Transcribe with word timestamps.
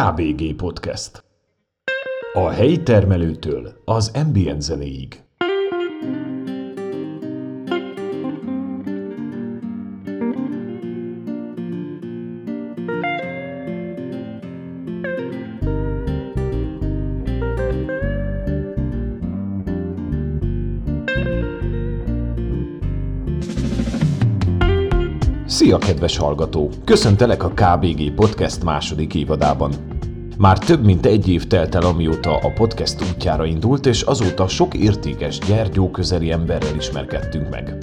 KBG 0.00 0.54
Podcast. 0.56 1.24
A 2.32 2.48
helyi 2.48 2.82
termelőtől 2.82 3.82
az 3.84 4.10
ambient 4.14 4.62
zenéig. 4.62 5.22
Szia, 25.46 25.78
kedves 25.78 26.16
hallgató! 26.16 26.70
Köszöntelek 26.84 27.42
a 27.42 27.48
KBG 27.48 28.14
Podcast 28.14 28.64
második 28.64 29.14
évadában. 29.14 29.89
Már 30.40 30.58
több 30.58 30.84
mint 30.84 31.06
egy 31.06 31.28
év 31.28 31.46
telt 31.46 31.74
el, 31.74 31.82
amióta 31.82 32.36
a 32.36 32.52
podcast 32.52 33.02
útjára 33.10 33.44
indult, 33.44 33.86
és 33.86 34.02
azóta 34.02 34.48
sok 34.48 34.74
értékes 34.74 35.38
gyergyó 35.38 35.90
közeli 35.90 36.32
emberrel 36.32 36.74
ismerkedtünk 36.76 37.50
meg. 37.50 37.76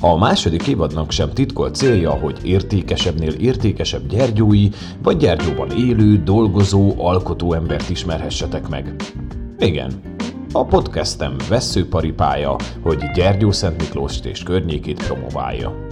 A 0.00 0.16
második 0.16 0.66
évadnak 0.66 1.10
sem 1.10 1.30
titkolt 1.32 1.74
célja, 1.74 2.10
hogy 2.10 2.38
értékesebbnél 2.42 3.32
értékesebb 3.32 4.06
gyergyói, 4.08 4.68
vagy 5.02 5.16
gyergyóban 5.16 5.70
élő, 5.70 6.22
dolgozó, 6.22 6.94
alkotó 6.96 7.52
embert 7.52 7.90
ismerhessetek 7.90 8.68
meg. 8.68 8.94
Igen, 9.58 9.92
a 10.52 10.64
podcastem 10.64 11.36
veszőparipája, 11.48 12.56
hogy 12.82 13.10
Gyergyó 13.14 13.50
Szent 13.50 13.80
Miklóst 13.80 14.24
és 14.24 14.42
környékét 14.42 15.04
promoválja 15.06 15.86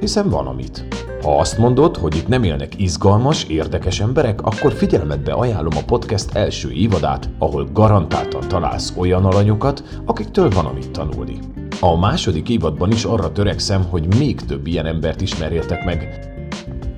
hiszen 0.00 0.28
van 0.28 0.46
amit. 0.46 0.84
Ha 1.22 1.38
azt 1.38 1.58
mondod, 1.58 1.96
hogy 1.96 2.16
itt 2.16 2.28
nem 2.28 2.42
élnek 2.42 2.80
izgalmas, 2.80 3.44
érdekes 3.44 4.00
emberek, 4.00 4.42
akkor 4.42 4.72
figyelmetbe 4.72 5.32
ajánlom 5.32 5.76
a 5.76 5.84
podcast 5.86 6.34
első 6.34 6.70
évadát, 6.70 7.28
ahol 7.38 7.68
garantáltan 7.72 8.48
találsz 8.48 8.92
olyan 8.96 9.24
alanyokat, 9.24 9.82
akiktől 10.04 10.50
van 10.50 10.66
amit 10.66 10.90
tanulni. 10.90 11.38
A 11.80 11.98
második 11.98 12.48
évadban 12.48 12.90
is 12.92 13.04
arra 13.04 13.32
törekszem, 13.32 13.84
hogy 13.84 14.14
még 14.18 14.40
több 14.40 14.66
ilyen 14.66 14.86
embert 14.86 15.20
ismerjetek 15.20 15.84
meg. 15.84 16.28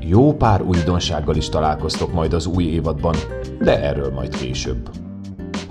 Jó 0.00 0.32
pár 0.32 0.62
újdonsággal 0.62 1.36
is 1.36 1.48
találkoztok 1.48 2.12
majd 2.12 2.32
az 2.32 2.46
új 2.46 2.64
évadban, 2.64 3.14
de 3.60 3.82
erről 3.82 4.12
majd 4.12 4.36
később. 4.36 5.01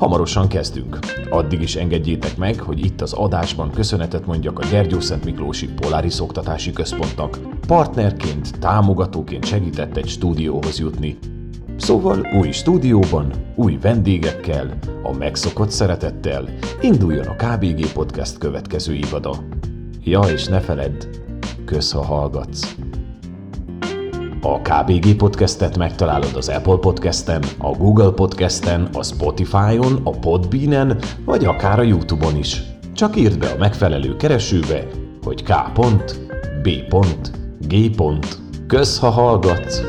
Hamarosan 0.02 0.48
kezdünk. 0.48 1.00
Addig 1.30 1.62
is 1.62 1.76
engedjétek 1.76 2.38
meg, 2.38 2.60
hogy 2.60 2.86
itt 2.86 3.02
az 3.02 3.14
adásban 3.14 3.72
köszönetet 3.72 4.26
mondjak 4.26 4.60
a 4.60 4.66
Gyergyó 4.66 5.00
Szent 5.00 5.26
Miklósi 5.26 5.68
Polaris 5.68 6.20
Oktatási 6.20 6.72
Központnak. 6.72 7.40
Partnerként, 7.68 8.60
támogatóként 8.60 9.46
segített 9.46 9.98
egy 9.98 10.08
stúdióhoz 10.08 10.80
jutni. 10.80 11.18
Szóval 11.78 12.28
új 12.40 12.52
stúdióban, 12.52 13.32
új 13.56 13.78
vendégekkel, 13.82 14.78
a 15.04 15.12
megszokott 15.12 15.70
szeretettel 15.70 16.50
induljon 16.82 17.26
a 17.26 17.36
KBG 17.36 17.92
Podcast 17.94 18.38
következő 18.38 18.94
évada. 18.94 19.36
Ja, 20.04 20.20
és 20.20 20.46
ne 20.48 20.60
feledd, 20.60 21.06
kösz, 21.66 21.92
ha 21.92 22.06
hallgatsz. 22.06 22.76
A 24.44 24.62
KBG 24.62 25.16
Podcastet 25.16 25.78
megtalálod 25.78 26.36
az 26.36 26.50
Apple 26.50 26.78
Podcasten, 26.78 27.44
a 27.58 27.72
Google 27.72 28.12
Podcasten, 28.12 28.90
a 28.94 29.04
Spotify-on, 29.04 30.00
a 30.04 30.10
Podbean-en, 30.10 30.98
vagy 31.26 31.46
akár 31.46 31.80
a 31.80 31.84
YouTube-on 31.84 32.38
is. 32.38 32.62
Csak 32.94 33.16
írd 33.16 33.38
be 33.40 33.48
a 33.48 33.58
megfelelő 33.58 34.16
keresőbe, 34.16 34.88
hogy 35.24 35.44
K.B.G. 35.44 36.92
Kösz, 38.68 39.00
ha 39.00 39.10
hallgatsz! 39.10 39.82